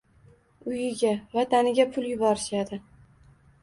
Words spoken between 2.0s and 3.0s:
yuborishadi.